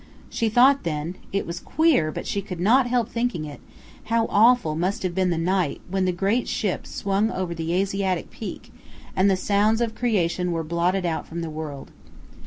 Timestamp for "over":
7.29-7.53